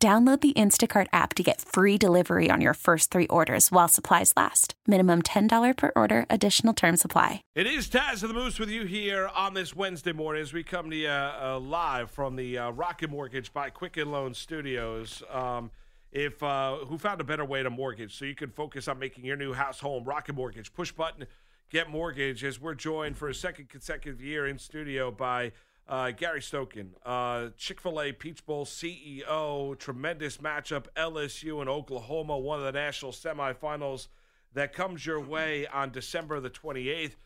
[0.00, 4.32] Download the Instacart app to get free delivery on your first three orders while supplies
[4.36, 4.74] last.
[4.86, 7.42] Minimum $10 per order, additional term supply.
[7.56, 10.62] It is Taz of the Moose with you here on this Wednesday morning as we
[10.62, 15.24] come to you uh, live from the uh, Rocket Mortgage by Quicken Loan Studios.
[15.32, 15.72] Um,
[16.12, 19.24] if uh, who found a better way to mortgage so you can focus on making
[19.24, 20.04] your new house home?
[20.04, 20.72] Rocket Mortgage.
[20.72, 21.26] Push button,
[21.70, 22.44] get mortgage.
[22.44, 25.50] As we're joined for a second consecutive year in studio by
[25.88, 32.36] uh, Gary Stokan, uh, Chick fil A Peach Bowl CEO, tremendous matchup, LSU and Oklahoma,
[32.36, 34.08] one of the national semifinals
[34.54, 37.16] that comes your way on December the 28th.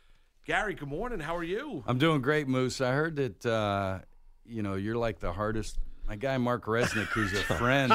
[0.45, 1.21] Gary, good morning.
[1.21, 1.85] How are you?
[1.87, 2.81] I'm doing great, Moose.
[2.81, 4.01] I heard that, uh,
[4.45, 7.91] you know, you're like the hardest my guy Mark Resnick, who's a friend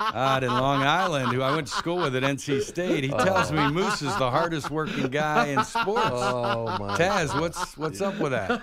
[0.00, 3.50] out in Long Island, who I went to school with at NC State, he tells
[3.52, 3.70] me oh.
[3.70, 6.10] Moose is the hardest working guy in sports.
[6.12, 6.96] Oh my!
[6.98, 8.50] Taz, what's what's up with that?
[8.50, 8.56] You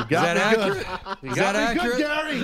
[0.00, 0.86] Is got that me accurate?
[0.86, 1.16] good.
[1.22, 1.98] You Is got that me accurate?
[1.98, 2.38] good, Gary.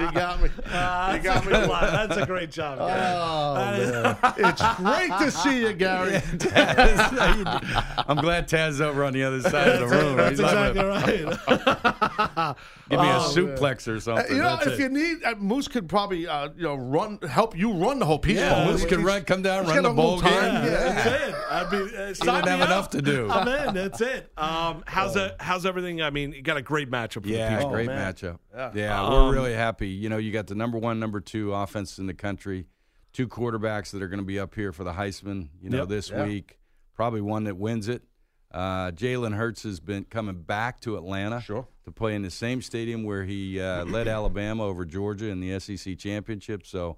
[0.00, 0.50] you got me.
[0.66, 1.52] Uh, you got me.
[1.52, 3.14] That's a great job, Gary.
[3.16, 4.16] Oh, man.
[4.36, 6.20] it's great to see you, Gary.
[6.36, 7.44] Taz, you?
[8.06, 10.16] I'm glad Taz is over on the other side of the room.
[10.16, 11.24] That's He's exactly right.
[12.90, 14.36] Give me a Oh, suplex or Uh, something.
[14.36, 14.80] you know, That's if it.
[14.80, 18.18] you need, uh, Moose could probably, uh, you know, run, help you run the whole
[18.18, 18.38] piece.
[18.38, 18.72] Yeah, Bowl.
[18.72, 20.40] Moose could run, come down, he's run got the a bowl little game.
[20.40, 20.64] time.
[20.64, 20.92] Yeah, Yeah.
[21.02, 21.34] that's it.
[21.50, 22.66] I'd be, uh, sign didn't have up.
[22.68, 23.30] enough to do.
[23.30, 23.74] I'm in.
[23.74, 24.32] That's it.
[24.36, 25.36] Um, how's that?
[25.40, 26.02] How's everything?
[26.02, 27.22] I mean, you got a great matchup.
[27.22, 28.14] For Yeah, the Peach great man.
[28.14, 28.38] matchup.
[28.54, 28.70] Yeah.
[28.74, 29.88] Yeah, Um, we're really happy.
[29.88, 32.66] You know, you got the number one, number two offense in the country,
[33.12, 35.48] two quarterbacks that are going to be up here for the Heisman.
[35.62, 35.88] You know, Yep.
[35.88, 36.24] this Yeah.
[36.26, 36.58] week,
[36.94, 38.02] probably one that wins it.
[38.52, 41.66] Uh, Jalen Hurts has been coming back to Atlanta Sure.
[41.84, 45.58] to play in the same stadium where he uh, led Alabama over Georgia in the
[45.60, 46.66] SEC championship.
[46.66, 46.96] So,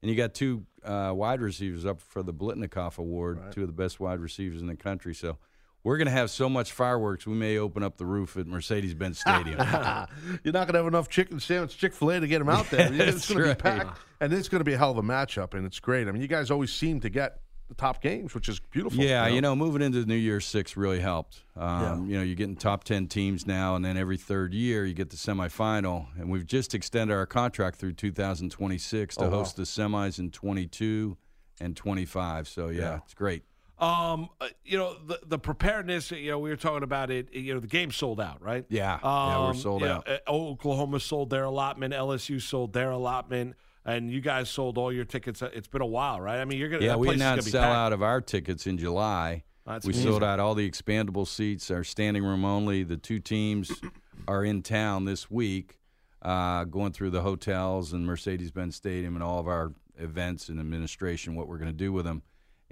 [0.00, 3.72] and you got two uh, wide receivers up for the Biletnikoff Award, two of the
[3.72, 5.14] best wide receivers in the country.
[5.14, 5.38] So.
[5.84, 8.94] We're going to have so much fireworks, we may open up the roof at Mercedes
[8.94, 9.58] Benz Stadium.
[10.44, 12.70] You're not going to have enough chicken sandwich, Chick Fil A to get them out
[12.70, 12.88] there.
[12.92, 15.54] it's going to be packed, and it's going to be a hell of a matchup,
[15.54, 16.06] and it's great.
[16.06, 17.40] I mean, you guys always seem to get
[17.72, 19.02] the top games, which is beautiful.
[19.02, 21.42] Yeah, you know, moving into the New Year Six really helped.
[21.56, 24.94] Um, You know, you're getting top 10 teams now, and then every third year you
[24.94, 26.06] get the semifinal.
[26.18, 29.36] And we've just extended our contract through 2026 to Oh, wow.
[29.38, 31.16] host the semis in 22
[31.60, 32.48] and 25.
[32.48, 32.96] So, yeah, Yeah.
[33.04, 33.44] it's great.
[33.78, 36.12] Um, uh, you know the the preparedness.
[36.12, 37.34] You know, we were talking about it.
[37.34, 38.64] You know, the game sold out, right?
[38.68, 39.00] Yeah.
[39.02, 40.08] Yeah, we're Um, sold you know, out.
[40.08, 41.92] uh, Oklahoma sold their allotment.
[41.92, 45.42] LSU sold their allotment, and you guys sold all your tickets.
[45.42, 46.38] Uh, It's been a while, right?
[46.40, 46.84] I mean, you're gonna.
[46.84, 47.92] Yeah, we place is announced gonna be packed.
[47.92, 49.44] sellout of our tickets in July.
[49.66, 50.10] That's we amazing.
[50.10, 52.82] sold out all the expandable seats, our standing room only.
[52.82, 53.70] The two teams
[54.28, 55.78] are in town this week,
[56.20, 60.58] uh, going through the hotels and Mercedes Benz Stadium and all of our events and
[60.58, 62.22] administration, what we're going to do with them.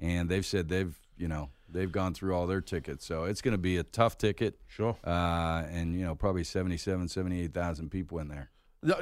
[0.01, 3.05] And they've said they've, you know, they've gone through all their tickets.
[3.07, 4.59] So it's going to be a tough ticket.
[4.67, 4.97] Sure.
[5.05, 8.51] Uh, and, you know, probably 77, 78,000 people in there.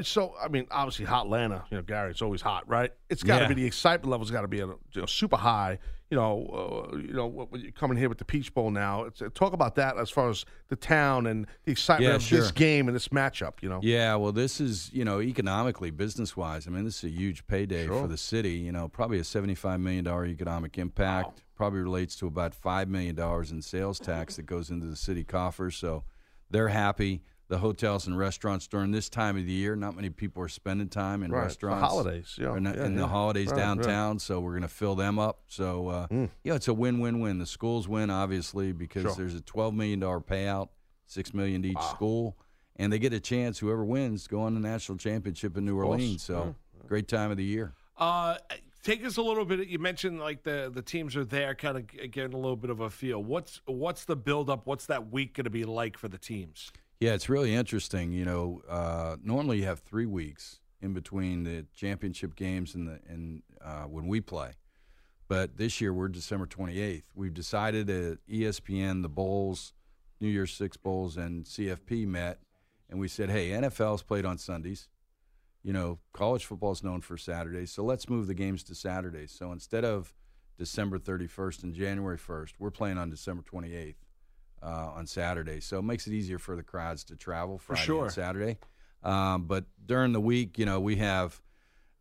[0.02, 2.92] So, I mean, obviously, hot Atlanta, you know, Gary, it's always hot, right?
[3.08, 3.48] It's got to Yeah.
[3.48, 5.78] be the excitement level's got to be a, you know, super high.
[6.10, 9.52] You know, uh, you know, you're coming here with the Peach Bowl now, it's, talk
[9.52, 12.96] about that as far as the town and the excitement Yeah, of this game and
[12.96, 13.62] this matchup.
[13.62, 16.66] You know, Yeah, well, this is you know economically, business wise.
[16.66, 18.00] I mean, this is a huge payday Sure.
[18.02, 18.54] for the city.
[18.54, 21.42] You know, probably a seventy-five million dollar economic impact.
[21.54, 25.24] Probably relates to about five million dollars in sales tax that goes into the city
[25.24, 25.76] coffers.
[25.76, 26.04] So
[26.50, 27.22] they're happy.
[27.48, 30.88] The hotels and restaurants during this time of the year, not many people are spending
[30.90, 31.88] time in Right, the restaurants.
[31.88, 33.62] holidays, yeah, or not- yeah, in the holidays Right, right.
[33.62, 34.18] downtown.
[34.18, 35.40] So we're going to fill them up.
[35.48, 36.06] So uh,
[36.44, 37.38] yeah, it's a win-win-win.
[37.38, 39.14] The schools win obviously because Sure.
[39.14, 40.68] there's a twelve million dollar payout,
[41.06, 42.36] six million to each school
[42.76, 43.58] and they get a chance.
[43.58, 45.78] Whoever wins go on the national championship in New.
[45.78, 46.22] Orleans.
[46.22, 46.54] So
[46.86, 47.72] great time of the year.
[47.96, 48.36] Uh,
[48.84, 49.66] take us a little bit.
[49.68, 52.80] You mentioned like the the teams are there, kind of getting a little bit of
[52.80, 53.24] a feel.
[53.24, 54.66] What's what's the build up?
[54.66, 56.70] What's that week going to be like for the teams?
[57.00, 58.12] Yeah, it's really interesting.
[58.12, 62.98] You know, uh, normally you have three weeks in between the championship games and the
[63.08, 64.52] and uh, when we play,
[65.28, 67.04] but this year we're December 28th.
[67.14, 69.74] We've decided at ESPN, the bowls,
[70.20, 72.40] New Year's Six bowls, and CFP met,
[72.90, 74.88] and we said, hey, NFL's played on Sundays.
[75.62, 79.30] You know, college football is known for Saturdays, so let's move the games to Saturdays.
[79.30, 80.14] So instead of
[80.56, 83.94] December 31st and January 1st, we're playing on December 28th
[84.62, 85.60] uh, on Saturday.
[85.60, 88.04] So it makes it easier for the crowds to travel Friday sure.
[88.04, 88.58] and Saturday.
[89.02, 91.40] Um, but during the week, you know, we have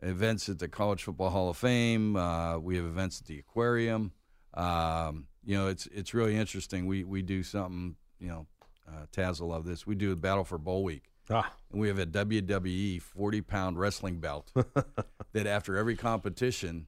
[0.01, 2.15] events at the College Football Hall of Fame.
[2.15, 4.11] Uh, we have events at the aquarium.
[4.53, 6.85] Um, you know, it's it's really interesting.
[6.87, 7.95] We we do something.
[8.19, 8.47] You know,
[8.87, 9.85] uh, Taz will love this.
[9.85, 11.11] We do a battle for bowl week.
[11.29, 14.49] Ah, And we have a WWE 40 pound wrestling belt
[15.33, 16.87] that after every competition,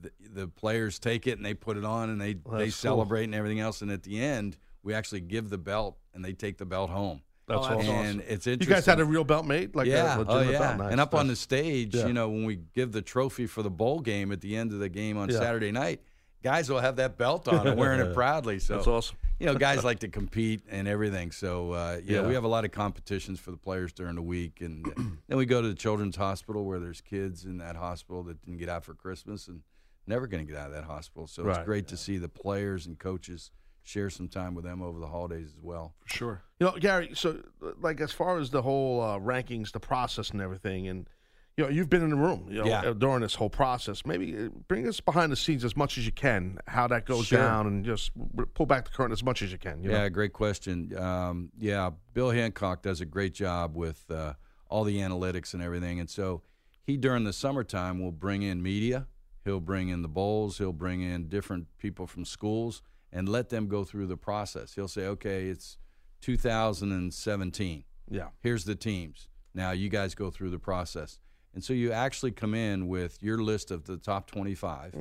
[0.00, 2.76] the, the players take it and they put it on and they, Well, they that's
[2.80, 2.90] cool.
[2.92, 3.82] celebrate and everything else.
[3.82, 7.22] And at the end, we actually give the belt and they take the belt home.
[7.46, 7.90] that's, that's awesome.
[7.94, 8.68] and it's interesting.
[8.68, 10.58] You guys had a real belt made, like yeah, a oh yeah.
[10.58, 10.78] belt.
[10.78, 10.92] Nice.
[10.92, 12.06] And up on the stage, Yeah.
[12.06, 14.78] you know, when we give the trophy for the bowl game at the end of
[14.78, 15.38] the game on Yeah.
[15.38, 16.00] Saturday night,
[16.42, 18.58] guys will have that belt on and wearing it proudly.
[18.58, 19.16] So That's awesome.
[19.38, 21.30] you know, guys like to compete and everything.
[21.32, 22.26] So uh, yeah, Yeah.
[22.28, 24.86] we have a lot of competitions for the players during the week, and
[25.28, 28.58] then we go to the children's hospital where there's kids in that hospital that didn't
[28.58, 29.62] get out for Christmas and
[30.06, 31.26] never going to get out of that hospital.
[31.26, 31.58] So Right.
[31.58, 33.50] it's great to see the players and coaches
[33.82, 35.94] share some time with them over the holidays as well.
[36.06, 36.42] For sure.
[36.60, 37.10] You know, Gary.
[37.14, 37.42] So,
[37.80, 41.08] like, as far as the whole uh, rankings, the process, and everything, and
[41.56, 42.80] you know, you've been in the room, you know, Yeah.
[42.80, 44.06] uh, during this whole process.
[44.06, 47.26] Maybe uh, bring us behind the scenes as much as you can, how that goes
[47.26, 47.38] Sure.
[47.38, 48.10] down, and just
[48.54, 49.82] pull back the curtain as much as you can.
[49.82, 50.08] You yeah, know?
[50.10, 50.96] great question.
[50.96, 54.32] Um, yeah, Bill Hancock does a great job with uh,
[54.70, 56.00] all the analytics and everything.
[56.00, 56.40] And so
[56.84, 59.06] he, during the summertime, will bring in media.
[59.44, 60.56] He'll bring in the bowls.
[60.56, 62.80] He'll bring in different people from schools
[63.12, 64.74] and let them go through the process.
[64.74, 65.76] He'll say, okay, it's
[66.22, 67.84] 2017.
[68.10, 69.28] yeah, Here's the teams.
[69.54, 71.18] Now you guys go through the process.
[71.54, 74.94] And so you actually come in with your list of the top 25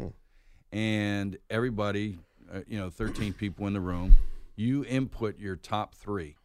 [0.73, 2.17] and everybody,
[2.53, 4.15] uh, you know, 13 people in the room,
[4.57, 6.35] you input your top three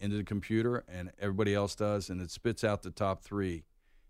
[0.00, 3.62] into the computer, and everybody else does, and it spits out the top three.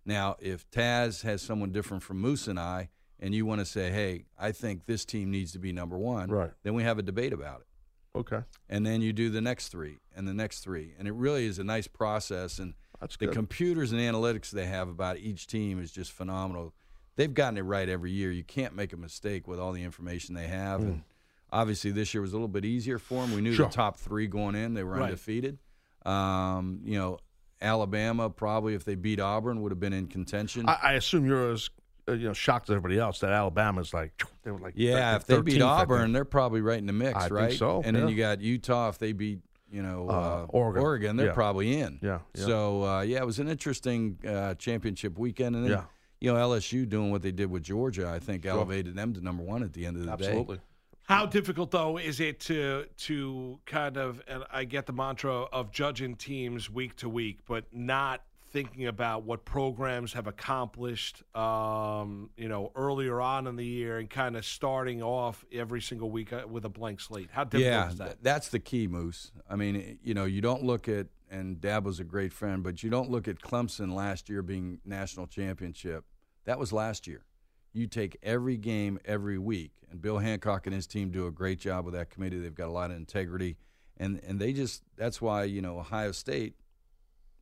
[0.07, 2.89] Now, if Taz has someone different from Moose and I,
[3.25, 6.29] and you want to say, hey, I think this team needs to be number one,
[6.31, 6.51] Right.
[6.63, 8.19] then we have a debate about it.
[8.19, 10.93] okay, And then you do the next three and the next three.
[10.99, 12.59] And it really is a nice process.
[12.59, 13.35] And that's the good.
[13.35, 16.75] computers and analytics they have about each team is just phenomenal.
[17.17, 18.31] They've gotten it right every year.
[18.31, 20.81] You can't make a mistake with all the information they have.
[20.83, 21.03] And
[21.51, 23.35] obviously, this year was a little bit easier for them.
[23.35, 23.57] We knew Mm.
[23.57, 23.67] Sure.
[23.69, 25.05] the top three going in; they were Right.
[25.05, 25.59] undefeated.
[26.05, 27.19] Um, you know,
[27.63, 30.69] Alabama probably, if they beat Auburn, would have been in contention.
[30.69, 31.71] I, I assume you're as
[32.09, 35.61] you know shocked everybody else that Alabama's like they were like yeah, if they beat
[35.61, 35.81] 13th, I.
[35.83, 37.53] Auburn, they're probably right in the mix, I think right?
[37.55, 38.89] so, And then you got Utah.
[38.91, 39.41] If they beat,
[39.71, 41.17] you know, Uh, uh, Oregon.
[41.17, 41.33] they're Yeah.
[41.33, 41.99] probably in.
[42.03, 42.45] Yeah, yeah.
[42.47, 45.85] So uh, yeah, it was an interesting uh, championship weekend, and then Yeah.
[46.21, 49.43] you know LSU doing what they did with Georgia, I think elevated them to number
[49.43, 50.27] one at the end of the day.
[50.27, 50.61] absolutely.
[51.07, 55.71] How difficult though is it to to kind of and I get the mantra of
[55.71, 58.23] judging teams week to week, but not
[58.55, 64.09] thinking about what programs have accomplished, um, you know, earlier on in the year, and
[64.09, 67.31] kind of starting off every single week uh, with a blank slate.
[67.33, 68.23] How difficult Yeah, is that?
[68.23, 69.33] that's the key, Moose.
[69.51, 72.85] I mean, you know, you don't look at and Dabo was a great friend, but
[72.85, 76.05] you don't look at Clemson last year being national championship.
[76.45, 77.25] That was last year.
[77.73, 81.59] You take every game every week, and Bill Hancock and his team do a great
[81.59, 82.39] job with that committee.
[82.39, 83.57] They've got a lot of integrity,
[83.97, 86.55] and and they just that's why you know Ohio State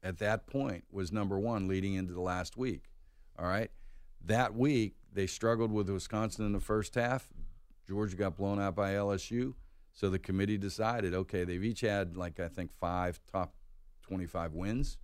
[0.03, 2.85] at that point was number one leading into the last week.
[3.39, 3.71] All right,
[4.25, 7.29] that week they struggled with Wisconsin in the first half.
[7.87, 9.55] Georgia got blown out by LSU.
[9.93, 13.55] So the committee decided, okay, they've each had like I think five top
[14.03, 14.99] 25 wins.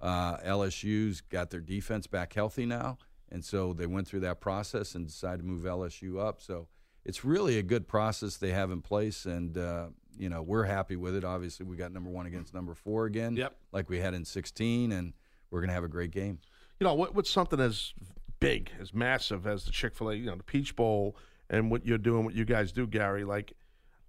[0.00, 2.98] Uh, LSU's got their defense back healthy now,
[3.30, 6.40] and so they went through that process and decided to move LSU up.
[6.40, 6.66] So
[7.04, 9.88] it's really a good process they have in place, and uh,
[10.18, 11.24] you know we're happy with it.
[11.24, 13.54] Obviously, we got number one against number four again, Yep.
[13.72, 15.12] like we had in 16, and
[15.50, 16.38] we're gonna have a great game.
[16.80, 17.92] You know, what, what's something as
[18.40, 21.16] big, as massive as the Chick Fil A, you know, the Peach Bowl,
[21.48, 23.24] and what you're doing, what you guys do, Gary?
[23.24, 23.52] Like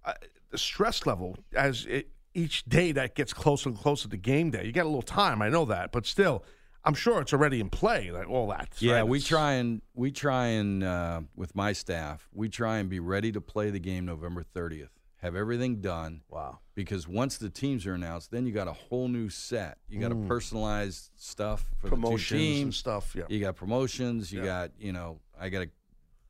[0.04, 0.14] uh,
[0.50, 4.64] the stress level as it, each day that gets closer and closer to game day.
[4.64, 6.44] You got a little time, I know that, but still,
[6.84, 8.10] I'm sure it's already in play.
[8.10, 8.70] Like all that.
[8.80, 9.02] Yeah, right?
[9.06, 13.30] we try and we try and uh, with my staff, we try and be ready
[13.32, 14.88] to play the game November 30th.
[15.24, 16.20] Have everything done.
[16.28, 16.58] Wow.
[16.74, 19.78] Because once the teams are announced, then you got a whole new set.
[19.88, 22.02] You got a personalized stuff for the two Mm.
[22.04, 23.14] Promotions and stuff.
[23.16, 23.24] Yeah.
[23.30, 24.30] You got promotions.
[24.30, 24.44] You Yeah.
[24.44, 25.70] got you know I got to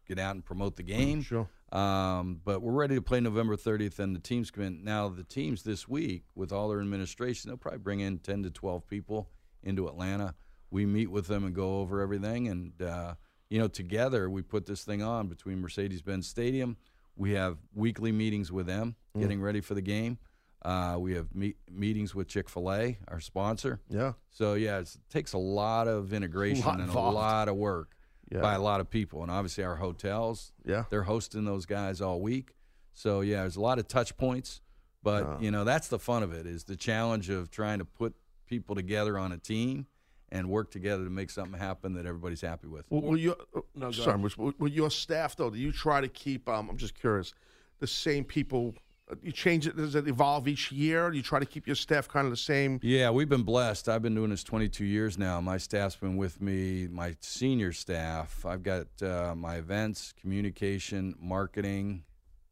[0.06, 1.22] get out and promote the game.
[1.22, 1.48] Sure.
[1.72, 4.84] Um, but we're ready to play November 30th, and the teams come in.
[4.84, 8.50] Now, the teams this week, with all their administration, they'll probably bring in 10 to
[8.50, 9.28] 12 people
[9.64, 10.36] into Atlanta.
[10.70, 12.46] We meet with them and go over everything.
[12.46, 13.16] And, uh,
[13.50, 16.76] you know, together we put this thing on between Mercedes Benz Stadium.
[17.16, 20.18] We have weekly meetings with them, getting ready for the game.
[20.62, 23.80] Uh, we have meet, meetings with Chick fil A, our sponsor.
[23.88, 24.12] Yeah.
[24.30, 27.14] So, yeah, it's, it takes a lot of integration lot and involved.
[27.14, 27.92] a lot of work
[28.32, 28.40] Yeah.
[28.40, 29.22] by a lot of people.
[29.22, 30.84] And obviously, our hotels, Yeah.
[30.90, 32.54] they're hosting those guys all week.
[32.94, 34.62] So yeah, there's a lot of touch points,
[35.02, 35.38] but Yeah.
[35.40, 38.14] you know that's the fun of it is the challenge of trying to put
[38.46, 39.86] people together on a team
[40.34, 42.84] and work together to make something happen that everybody's happy with.
[42.90, 44.24] Well, will you, uh, No, sorry, ahead.
[44.24, 45.48] Rich, will, will your staff though?
[45.48, 46.48] Do you try to keep?
[46.48, 47.32] Um, I'm just curious.
[47.78, 48.74] The same people.
[49.10, 49.76] uh, You change it.
[49.76, 51.10] Does it evolve each year?
[51.10, 52.80] Do you try to keep your staff kind of the same?
[52.82, 53.88] Yeah, we've been blessed.
[53.88, 55.40] I've been doing this 22 years now.
[55.40, 58.44] My staff's been with me, my senior staff.
[58.44, 62.02] I've got uh, my events, communication, marketing,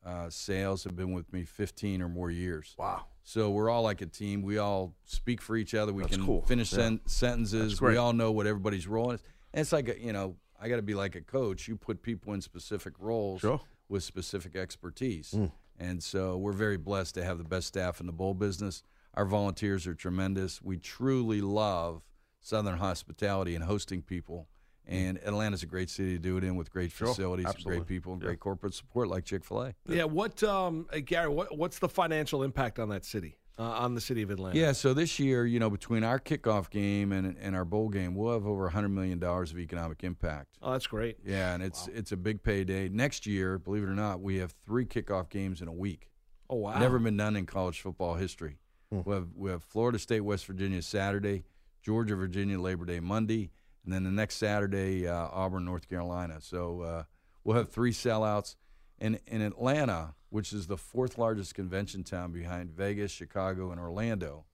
[0.06, 2.74] uh, sales have been with me 15 or more years.
[2.78, 3.06] Wow.
[3.24, 4.42] So we're all like a team.
[4.42, 5.92] We all speak for each other.
[5.92, 6.42] We That's can cool.
[6.42, 6.78] finish Yeah.
[6.78, 7.80] sen- sentences.
[7.80, 9.22] We all know what everybody's role is.
[9.54, 11.68] And it's like, a, you know, I got to be like a coach.
[11.68, 13.60] You put people in specific roles Sure.
[13.88, 15.32] with specific expertise.
[15.32, 15.52] Mm.
[15.78, 18.82] And so we're very blessed to have the best staff in the bowl business.
[19.14, 20.60] Our volunteers are tremendous.
[20.62, 22.02] We truly love
[22.40, 24.48] Southern hospitality and hosting people.
[24.86, 26.90] And Atlanta's a great city to do it in with great.
[26.90, 27.06] Sure.
[27.08, 28.26] facilities, and great people, and Yeah.
[28.28, 29.74] great corporate support like Chick fil A.
[29.86, 31.28] Yeah, what, um, uh, Gary?
[31.28, 34.58] What, what's the financial impact on that city, uh, on the city of Atlanta?
[34.58, 38.16] Yeah, so this year, you know, between our kickoff game and, and our bowl game,
[38.16, 40.58] we'll have over $100 million of economic impact.
[40.60, 41.18] Oh, that's great.
[41.24, 42.88] Yeah, and it's it's a big payday.
[42.88, 46.10] Next year, believe it or not, we have three kickoff games in a week.
[46.50, 46.78] Oh wow.
[46.78, 48.58] Never been done in college football history.
[48.90, 51.44] We have we have Florida State, West Virginia Saturday,
[51.82, 53.50] Georgia, Virginia Labor Day Monday,
[53.84, 56.40] and then the next Saturday uh, Auburn, North Carolina.
[56.40, 57.02] So uh,
[57.44, 58.56] we'll have three sellouts.
[58.98, 64.44] And in Atlanta, which is the fourth largest convention town behind Vegas, Chicago, and Orlando,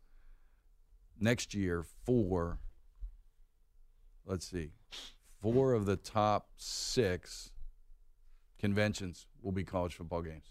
[1.20, 2.58] next year four.
[4.25, 4.70] Let's see,
[5.40, 7.52] four of the top six
[8.58, 10.50] conventions will be college football games.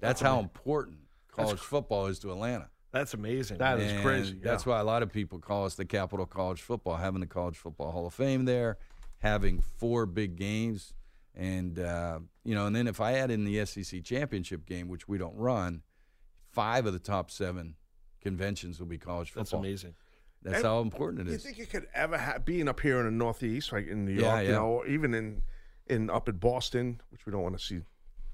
[0.00, 0.98] That's how important
[1.28, 2.70] college football is to Atlanta.
[2.92, 3.58] That's amazing.
[3.58, 4.38] That is And crazy.
[4.42, 4.72] That's yeah.
[4.74, 6.96] why a lot of people call us the capital college football.
[6.96, 8.76] Having the College Football Hall of Fame there,
[9.18, 10.92] having four big games,
[11.34, 15.08] and uh, you know, and then if I add in the SEC championship game, which
[15.08, 15.82] we don't run,
[16.50, 17.76] five of the top seven
[18.20, 19.42] conventions will be college football.
[19.44, 19.94] That's amazing.
[20.42, 21.42] That's And how important it Do you is.
[21.44, 24.24] think it could ever ha- being up here in the Northeast, like in New York,
[24.24, 25.42] Yeah, you know, or even in
[25.86, 27.80] in up in Boston, which we don't want to see,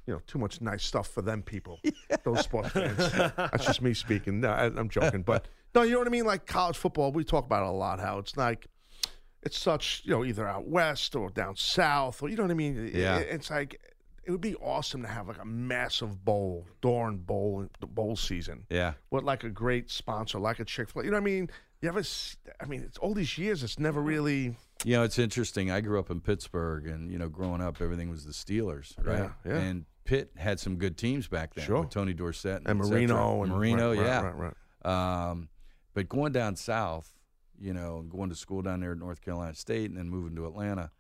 [0.08, 1.78] you know, too much nice stuff for them people,
[2.24, 2.96] those sports fans.
[3.36, 4.40] That's just me speaking.
[4.40, 6.24] No, I, I'm joking, but no, you know what I mean.
[6.24, 8.00] Like college football, we talk about it a lot.
[8.00, 8.66] How it's like.
[9.44, 12.54] It's such, you know, either out west or down south, or you know what I
[12.54, 12.90] mean.
[12.92, 13.18] Yeah.
[13.18, 13.80] it- it's like
[14.24, 18.94] it would be awesome to have like a massive bowl, Dorn Bowl, bowl season Yeah.
[19.10, 21.04] with like a great sponsor, like a Chick Fil A.
[21.04, 21.50] You know what I mean?
[21.80, 22.02] You ever?
[22.60, 23.62] I mean, it's all these years.
[23.62, 24.56] It's never really.
[24.84, 25.70] You know, it's interesting.
[25.70, 29.30] I grew up in Pittsburgh, and you know, growing up, everything was the Steelers, right?
[29.44, 29.58] Yeah, yeah.
[29.60, 31.66] And Pitt had some good teams back then.
[31.66, 31.80] Sure.
[31.80, 32.98] with Tony Dorsett And cetera.
[32.98, 34.22] Marino and Marino, right, yeah.
[34.22, 35.30] right, right.
[35.30, 35.50] Um,
[35.92, 37.12] but going down south,
[37.60, 40.34] you know, and going to school down there at North Carolina State, and then moving
[40.36, 40.90] to Atlanta,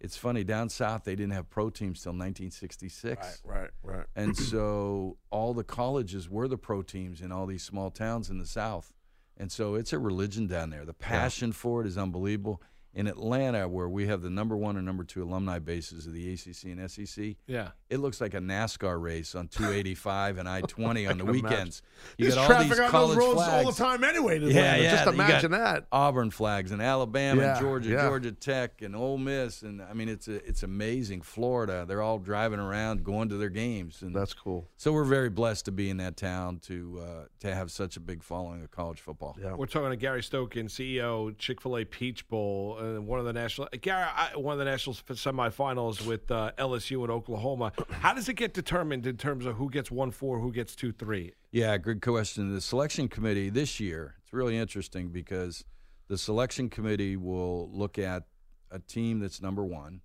[0.00, 0.44] it's funny.
[0.44, 3.42] Down south, they didn't have pro teams till 1966.
[3.44, 4.06] Right, right, right.
[4.16, 8.38] And so all the colleges were the pro teams in all these small towns in
[8.38, 8.94] the South.
[9.36, 10.84] And so it's a religion down there.
[10.86, 12.62] The passion for it is unbelievable.
[12.96, 16.32] In Atlanta, where we have the number one and number two alumni bases of the
[16.32, 17.70] ACC and SEC, Yeah.
[17.94, 21.50] It looks like a NASCAR race on 285 and I 20 on the can imagine.
[21.50, 21.82] weekends.
[22.18, 23.64] You There's got all traffic these on college those roads flags.
[23.66, 24.40] all the time anyway.
[24.40, 24.82] Yeah, Atlanta.
[24.82, 24.90] yeah.
[24.90, 25.86] Just you got imagine that.
[25.92, 28.02] Auburn flags and Alabama Yeah, and Georgia, yeah.
[28.08, 31.22] Georgia Tech and Ole Miss and I mean it's a, it's amazing.
[31.22, 34.68] Florida, they're all driving around going to their games and That's cool.
[34.76, 38.00] so we're very blessed to be in that town to uh, to have such a
[38.00, 39.36] big following of college football.
[39.40, 39.54] Yeah.
[39.54, 43.32] We're talking to Gary Stokan, CEO, Chick Fil A Peach Bowl, uh, one of the
[43.32, 43.68] national.
[43.80, 47.72] Gary, I, one of the national semifinals with uh, LSU and Oklahoma.
[47.90, 50.92] How does it get determined in terms of who gets one four, who gets two
[50.92, 51.32] three?
[51.52, 52.52] Yeah, good question.
[52.52, 55.64] The selection committee this year, it's really interesting because
[56.08, 58.24] the selection committee will look at
[58.70, 60.00] a team that's number one,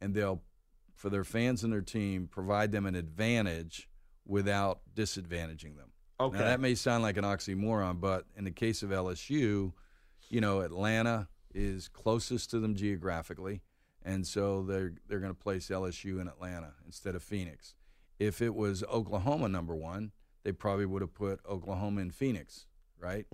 [0.00, 0.42] and they'll,
[0.94, 3.88] for their fans and their team, provide them an advantage
[4.26, 5.92] without disadvantaging them.
[6.18, 6.38] Okay.
[6.38, 9.72] Now, that may sound like an oxymoron, but in the case of LSU,
[10.28, 13.62] you know, Atlanta is closest to them geographically,
[14.04, 17.74] and so they're they're going to place LSU in Atlanta instead of Phoenix.
[18.18, 22.66] If it was Oklahoma number one, they probably would have put Oklahoma in Phoenix,
[22.98, 23.26] right?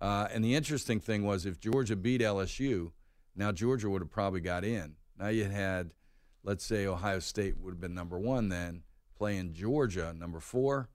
[0.00, 2.92] Uh, and the interesting thing was if Georgia beat LSU,
[3.34, 4.96] now Georgia would have probably got in.
[5.18, 5.92] Now you had,
[6.42, 8.82] let's say Ohio State would have been number one then,
[9.16, 10.88] playing Georgia number four.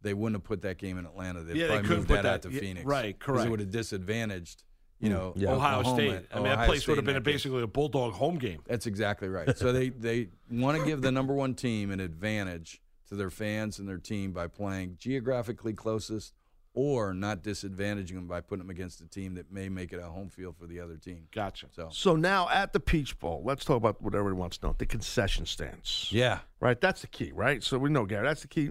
[0.00, 1.42] They wouldn't have put that game in Atlanta.
[1.42, 2.86] They'd Yeah, they probably couldn't moved that, that- out to yeah, Phoenix.
[2.86, 3.46] right, correct.
[3.46, 4.62] It would have disadvantaged,
[5.02, 6.26] you know, Ohio Oklahoma- State.
[6.32, 8.60] I mean, that place State would have been a, basically a bulldog home game.
[8.66, 9.56] That's exactly right.
[9.58, 13.78] So they, they want to give the number one team an advantage to their fans
[13.78, 16.32] and their team by playing geographically closest
[16.74, 20.04] or not disadvantaging them by putting them against a team that may make it a
[20.06, 21.24] home field for the other team.
[21.30, 21.66] Gotcha.
[21.70, 24.74] So So now at the Peach Bowl, let's talk about what everyone wants to know:
[24.78, 26.08] the concession stands.
[26.10, 26.80] yeah, Right.
[26.80, 27.30] That's the key.
[27.34, 27.62] Right.
[27.62, 28.26] So we know, Gary.
[28.26, 28.70] That's the key.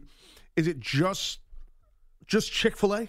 [0.55, 1.41] Is it just
[2.25, 3.07] just Chick Fil A?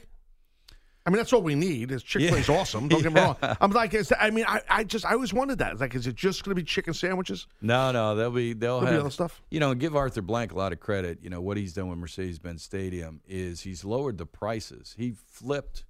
[1.05, 1.91] I mean, that's all we need.
[1.91, 2.87] Is Chick Fil A's awesome?
[2.87, 3.37] Don't get me wrong.
[3.61, 5.73] I'm like, is that, I mean, I, I just I always wondered that.
[5.73, 7.49] It's like, is it just going to be chicken sandwiches?
[7.61, 9.43] No, no, they'll be they'll There'll be have other stuff?
[9.51, 11.19] You know, give Arthur Blank a lot of credit.
[11.21, 14.95] You know what he's done with Mercedes-Benz Stadium is he's lowered the prices.
[14.97, 15.85] He flipped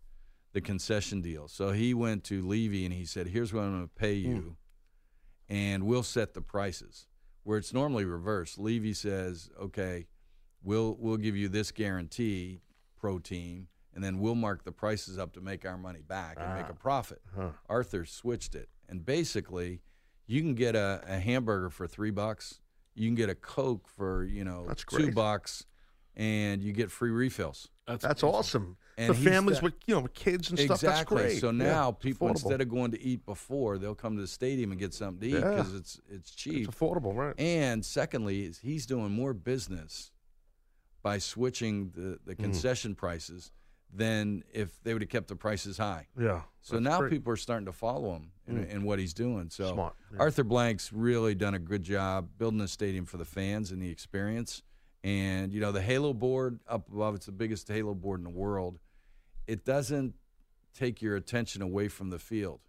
[0.52, 1.48] the concession deal.
[1.48, 4.30] So he went to Levy and he said, "Here's what I'm going to pay hmm.
[4.30, 4.56] you,
[5.48, 7.06] and we'll set the prices."
[7.44, 8.58] Where it's normally reversed.
[8.58, 10.06] Levy says, "Okay,
[10.62, 12.62] we'll we'll give you this guarantee,
[12.96, 16.54] pro team, and then we'll mark the prices up to make our money back and
[16.54, 17.20] make a profit."
[17.68, 19.80] Arthur switched it, and basically,
[20.26, 22.60] you can get a, a hamburger for three bucks.
[22.94, 25.14] You can get a Coke for you know That's two great.
[25.14, 25.66] bucks,
[26.16, 27.68] and you get free refills.
[27.86, 28.76] That's awesome.
[28.98, 30.80] And For he's families that- with you know with kids and stuff.
[30.80, 31.16] That's Exactly.
[31.22, 31.40] great.
[31.40, 32.30] So now it's people affordable.
[32.32, 35.36] instead of going to eat before, they'll come to the stadium and get something to
[35.36, 35.50] eat Yeah.
[35.50, 36.68] because it's it's cheap.
[36.68, 37.34] it's affordable, right?
[37.38, 40.12] And secondly, is he's doing more business
[41.02, 42.18] by switching the, Mm.
[42.26, 43.50] the concession prices
[43.92, 46.06] than if they would have kept the prices high.
[46.18, 46.42] yeah.
[46.62, 47.10] So now great.
[47.10, 48.70] people are starting to follow him in, mm.
[48.70, 49.50] in what he's doing.
[49.50, 50.20] So Smart, yeah.
[50.20, 53.90] Arthur Blank's really done a good job building a stadium for the fans and the
[53.90, 54.62] experience.
[55.04, 58.30] And you know the Halo board up above, it's the biggest Halo board in the
[58.30, 58.78] world.
[59.48, 60.14] It doesn't
[60.72, 62.60] take your attention away from the field,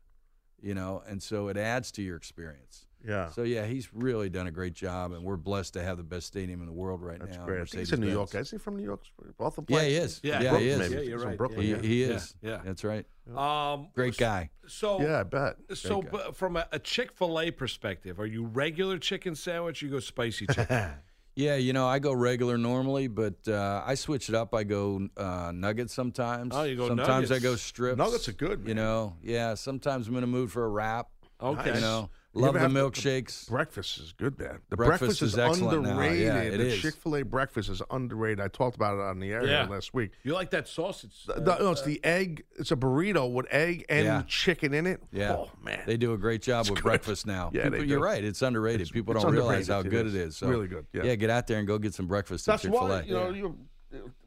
[0.60, 2.88] you know, and so it adds to your experience.
[3.06, 3.30] Yeah.
[3.32, 6.28] So yeah, he's really done a great job, and we're blessed to have the best
[6.28, 7.46] stadium in the world right That's now.
[7.46, 7.62] great.
[7.62, 8.34] I think he's a New Mercedes-Benz.
[8.34, 8.42] York.
[8.44, 9.02] Is he from New York?
[9.38, 10.20] Both of Yeah, he is.
[10.24, 10.80] Yeah, Yeah, Brooklyn, he is.
[10.80, 10.94] maybe.
[10.94, 11.38] Yeah, He's you're from right.
[11.38, 11.62] Brooklyn.
[11.62, 11.82] He, Yeah.
[11.82, 12.36] he Yeah, is.
[12.42, 12.62] yeah.
[12.64, 13.06] That's right.
[13.36, 14.50] Um, Great guy.
[14.68, 15.56] So Yeah, I bet.
[15.74, 16.10] So, guy.
[16.12, 19.82] but from a, a Chick Fil A perspective, are you regular chicken sandwich?
[19.82, 20.92] Or you go spicy chicken.
[21.36, 24.54] Yeah, you know, I go regular normally, but uh, I switch it up.
[24.54, 26.54] I go uh, nuggets sometimes.
[26.56, 27.42] Oh, you go Sometimes I nuggets.
[27.44, 27.98] go strips.
[27.98, 29.56] Nuggets are good, You know, yeah.
[29.56, 31.08] Sometimes I'm in a mood for a wrap.
[31.42, 31.74] Okay.
[31.74, 32.10] You know, You
[32.42, 33.48] love the have the- milkshakes.
[33.50, 34.60] Breakfast is good, man.
[34.70, 35.90] The Breakfast is excellent now.
[35.92, 36.20] underrated.
[36.22, 36.78] Yeah, it the.
[36.78, 38.40] Chick Fil A breakfast is underrated.
[38.40, 39.68] I talked about it on the air Yeah.
[39.68, 40.12] last week.
[40.24, 41.26] You like that sausage?
[41.26, 42.44] The- uh, the- no, it's uh, the egg.
[42.58, 44.24] It's a burrito with egg and Yeah.
[44.28, 45.02] chicken in it.
[45.12, 46.84] Yeah, Oh man, they do a great job with good.
[46.84, 47.52] breakfast now.
[47.54, 48.24] Yeah, People, you're right.
[48.24, 48.82] It's underrated.
[48.82, 50.12] It's- People it's don't realize how underrated.
[50.14, 50.34] good It it is.
[50.34, 50.38] is.
[50.38, 51.04] So, Really good, yeah.
[51.04, 53.04] yeah, get out there and go get some breakfast that's at Chick Fil A.
[53.04, 53.58] you know you.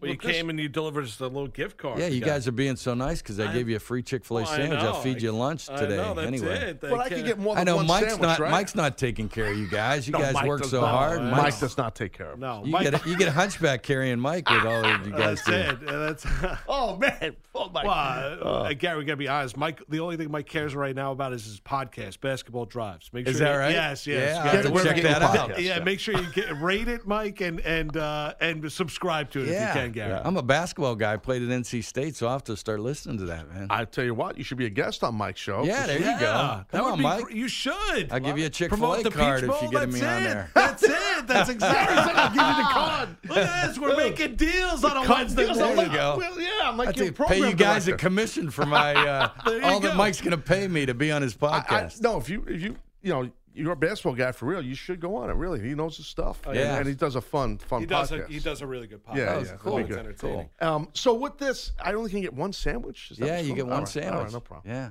[0.00, 1.98] Well, you came and you delivered us a little gift card.
[1.98, 4.02] Yeah, you got- guys are being so nice because I, I- gave you a free
[4.02, 4.78] Chick Fil A Well, sandwich.
[4.80, 4.86] know.
[4.92, 5.96] I'll feed you lunch I today.
[5.96, 6.70] know, that's anyway.
[6.70, 6.80] it.
[6.80, 8.50] But I can't- could get more I know one Mike's sandwich, not right?
[8.50, 10.06] Mike's not taking care of you guys.
[10.06, 10.90] You No, guys Mike work so not.
[10.90, 11.20] hard.
[11.22, 12.38] Mike- Mike Mike's- does not take care of.
[12.38, 15.12] No, you Mike, get a, you get a hunchback carrying Mike with all of you
[15.16, 15.86] guys that's do.
[15.86, 15.86] it.
[15.86, 16.26] That's
[16.68, 17.84] Oh man, oh my.
[17.84, 18.98] well, uh, Gary.
[18.98, 19.56] We gotta be honest.
[19.56, 23.10] Mike, the only thing Mike cares right now about is his podcast, Basketball Drives.
[23.12, 23.72] Make Is sure that you- right?
[23.72, 24.20] Yes, yes.
[24.20, 25.50] Yeah, You I'll gotta have to wherever check that out.
[25.50, 25.62] podcast.
[25.62, 29.48] Yeah, make sure you get rate it, Mike, and and uh, and subscribe to it
[29.48, 29.70] Yeah.
[29.70, 30.20] if you can, Gary.
[30.24, 31.16] I'm a basketball guy.
[31.16, 33.68] Played at NC State, so I have to start listening to that, man.
[33.70, 35.64] I tell you what, you should be a guest on Mike's show.
[35.64, 36.26] yeah, there you Yeah, go.
[36.26, 37.24] that Come would on, be Mike.
[37.24, 38.12] gr- You should.
[38.12, 39.92] I'll give you a Chick Fil Promote A the Peach card if you get that's
[39.94, 40.04] me it.
[40.06, 40.50] on there.
[40.54, 41.26] That's it.
[41.26, 41.96] That's exactly.
[41.96, 43.08] I'll give you the card.
[43.28, 43.78] Look at this.
[43.78, 46.16] We're making deals on a Wednesday There you go.
[46.18, 48.06] Well, yeah, I'm like your program pay you guys a director.
[48.06, 49.28] commission for my uh,
[49.64, 49.88] all go.
[49.88, 52.00] that Mike's going to pay me to be on his I, I, podcast.
[52.02, 55.00] no, if you if you you know you're a basketball guy for real, you should
[55.00, 55.34] go on it.
[55.36, 56.40] Really, he knows his stuff.
[56.46, 56.76] Oh, yeah.
[56.76, 58.12] and, he does a fun fun He does.
[58.12, 59.16] A, he does a really good podcast.
[59.16, 59.72] Yeah, yeah, cool.
[59.78, 59.98] really It's good.
[60.00, 60.48] entertaining.
[60.60, 63.10] Um, so with this, I only can get one sandwich.
[63.12, 64.12] Is that yeah, you get one All right, sandwich.
[64.14, 64.70] All right, no problem.
[64.74, 64.90] Yeah.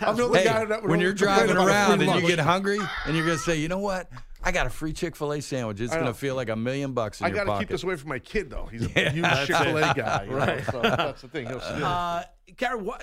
[0.00, 3.16] I'm the Hey, guy that would when you're driving around and you get hungry and
[3.16, 4.10] you're going to say, you know what?
[4.44, 5.80] I got a free Chick Fil A sandwich.
[5.80, 7.60] It's gonna feel like a million bucks in I got to pocket.
[7.60, 8.66] keep this away from my kid, though.
[8.66, 10.58] He's a Yeah, huge Chick Fil A guy, right?
[10.66, 11.46] know, so that's the thing.
[11.46, 11.84] He'll steal.
[11.84, 12.24] Uh,
[12.56, 13.02] Gary, what,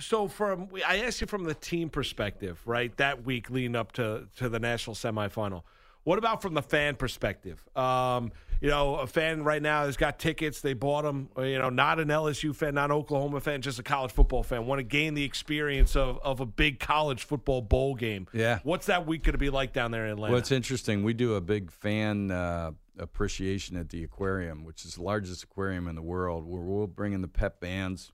[0.00, 2.96] so from I asked you from the team perspective, right?
[2.96, 5.62] That week leading up to to the national semifinal.
[6.04, 7.64] What about from the fan perspective?
[7.76, 8.32] Um,
[8.62, 10.60] you know, a fan right now has got tickets.
[10.60, 11.28] They bought them.
[11.36, 14.66] You know, not an LSU fan, not an Oklahoma fan, just a college football fan.
[14.66, 18.28] Want to gain the experience of, of a big college football bowl game.
[18.32, 18.60] Yeah.
[18.62, 20.32] What's that week going to be like down there in Atlanta?
[20.32, 21.02] Well, it's interesting.
[21.02, 25.88] We do a big fan uh, appreciation at the aquarium, which is the largest aquarium
[25.88, 28.12] in the world, where we'll bring in the pep bands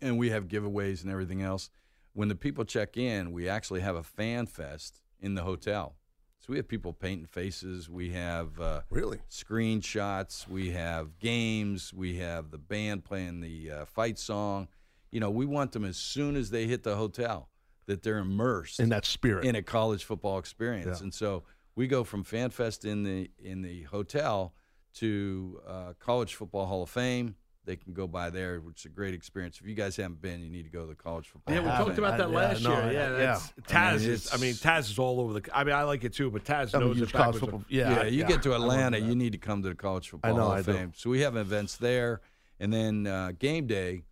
[0.00, 1.68] and we have giveaways and everything else.
[2.12, 5.96] When the people check in, we actually have a fan fest in the hotel.
[6.40, 7.90] So we have people painting faces.
[7.90, 9.18] We have uh, Really?
[9.30, 10.48] screenshots.
[10.48, 11.92] We have games.
[11.92, 14.68] We have the band playing the uh, fight song.
[15.10, 17.48] You know, we want them as soon as they hit the hotel
[17.86, 19.44] that they're immersed In that spirit.
[19.46, 20.98] in a college football experience.
[21.00, 21.04] Yeah.
[21.04, 24.54] And so we go from FanFest in the in the hotel
[24.94, 27.36] to uh, College Football Hall of Fame.
[27.68, 29.60] They can go by there, which is a great experience.
[29.60, 31.66] If you guys haven't been, you need to go to the College Football Yeah, we
[31.84, 32.80] talked about that Yeah, last no, year.
[32.80, 33.16] I- Yeah, yeah.
[33.18, 34.28] that's I Taz mean, is.
[34.32, 35.50] I mean, Taz is all over the.
[35.54, 37.40] I mean, I like it too, but Taz I'm a knows huge it college backwards.
[37.40, 37.58] football.
[37.58, 40.08] and- Yeah, Yeah, you yeah, get to Atlanta, you need to come to the College
[40.08, 40.72] Football know, Hall I of do.
[40.72, 40.92] Fame.
[40.96, 42.22] So we have events there,
[42.58, 44.04] and then uh, game day,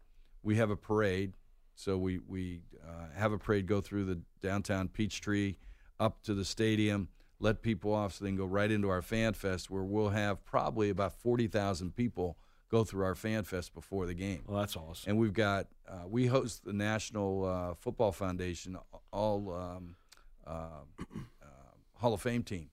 [0.42, 1.32] we have a parade.
[1.76, 5.54] So we we uh, have a parade go through the downtown Peachtree
[5.98, 7.08] up to the stadium,
[7.40, 10.44] let people off, so they can go right into our fan fest, where we'll have
[10.44, 12.36] probably about forty thousand people
[12.70, 14.42] go through our fan fest before the game.
[14.46, 15.10] Well, that's awesome.
[15.10, 18.76] And we've got uh, we host the National uh, Football Foundation
[19.12, 19.96] all um,
[20.46, 21.46] uh, uh,
[21.94, 22.70] Hall of Fame team.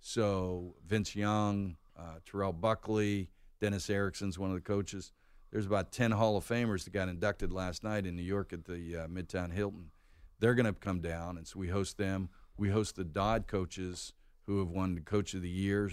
[0.00, 5.10] So Vince Young, uh, Terrell Buckley, Dennis Erickson's one of the coaches.
[5.50, 8.64] There's about ten Hall of Famers that got inducted last night in New York at
[8.64, 9.90] the uh, Midtown Hilton.
[10.38, 12.28] They're going to come down, and so we host them.
[12.56, 14.12] We host the Dodd coaches
[14.46, 15.92] who have won the Coach of the Years.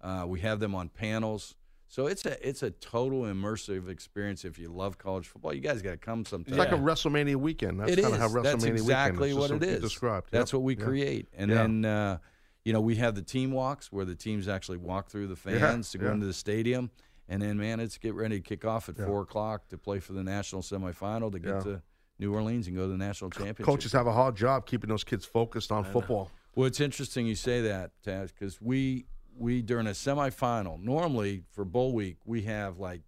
[0.00, 1.54] Uh, we have them on panels.
[1.92, 4.46] So it's a it's a total immersive experience.
[4.46, 6.54] If you love college football, you guys got to come sometime.
[6.54, 7.78] It's like a WrestleMania weekend.
[7.80, 9.36] That's It kind of how WrestleMania That's weekend exactly is.
[9.36, 9.80] what Just it you is.
[9.82, 10.28] Described.
[10.30, 10.58] That's Yep.
[10.58, 10.84] what we Yeah.
[10.84, 11.28] create.
[11.34, 11.56] And Yeah.
[11.58, 12.18] then, uh,
[12.64, 15.90] you know, we have the team walks where the teams actually walk through the fans
[15.90, 16.12] to go yeah.
[16.14, 16.90] into the stadium.
[17.28, 20.14] And then, man, it's get ready to kick off at four o'clock to play for
[20.14, 21.60] the national semifinal to get Yeah.
[21.60, 21.82] to
[22.18, 23.66] New Orleans and go to the national championship.
[23.66, 26.30] Coaches have a hard job keeping those kids focused on football.
[26.54, 29.04] Well, it's interesting you say that, Taz, because we
[29.36, 33.00] we during a semifinal normally for bowl week we have like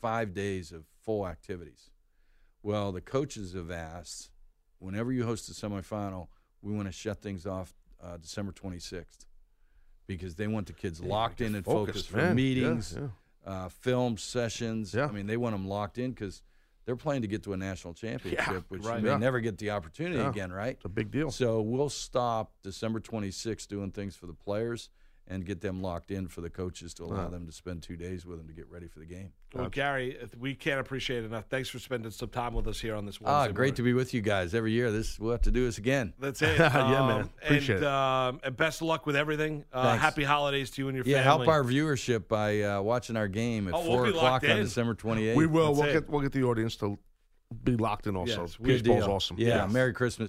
[0.00, 1.90] five days of full activities.
[2.62, 4.30] Well, the coaches have asked
[4.78, 6.28] whenever you host a semifinal,
[6.62, 9.26] we want to shut things off uh, December 26th
[10.06, 12.26] because they want the kids locked in and focused, focused, for man.
[12.28, 13.08] Yeah, meetings, yeah.
[13.46, 14.94] Uh, film sessions.
[14.94, 15.06] Yeah.
[15.06, 16.42] I mean, they want them locked in because
[16.84, 19.02] they're playing to get to a national championship, which right.
[19.02, 19.16] Yeah.
[19.16, 20.30] never get the opportunity Yeah.
[20.30, 20.74] again, right?
[20.74, 21.30] It's a big deal.
[21.30, 24.90] So we'll stop December 26th doing things for the players
[25.30, 28.24] and get them locked in for the coaches to allow them to spend two days
[28.24, 29.30] with them to get ready for the game.
[29.54, 31.44] Well, Gary, we can't appreciate it enough.
[31.50, 33.52] Thanks for spending some time with us here on this Ah, Wednesday.
[33.54, 34.90] great to be with you guys every year.
[34.90, 36.14] This we'll have to do this again.
[36.18, 36.58] That's it.
[36.58, 36.66] Yeah,
[37.02, 37.30] Um, man.
[37.42, 37.88] Appreciate and, it.
[37.90, 39.64] Um, and best of luck with everything.
[39.72, 41.46] Uh, happy holidays to you and your Yeah, family.
[41.46, 44.50] Yeah, help our viewership by uh, watching our game at Oh, we'll four o'clock on
[44.50, 44.56] in.
[44.64, 45.34] December 28th.
[45.36, 45.66] we will.
[45.74, 45.92] That's We'll it.
[45.92, 46.98] get we'll get the audience to
[47.64, 48.16] be locked in.
[48.16, 49.36] Also, Yes, we- Good baseball's awesome.
[49.38, 49.72] Yeah, Yes.
[49.72, 50.28] Merry Christmas.